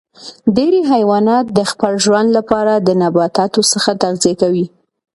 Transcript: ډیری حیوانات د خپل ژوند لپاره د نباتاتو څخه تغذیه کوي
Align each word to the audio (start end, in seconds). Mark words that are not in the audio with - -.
ډیری 0.55 0.81
حیوانات 0.91 1.45
د 1.57 1.59
خپل 1.71 1.93
ژوند 2.05 2.29
لپاره 2.37 2.73
د 2.77 2.89
نباتاتو 3.01 3.61
څخه 3.73 3.91
تغذیه 4.03 4.35
کوي 4.41 4.65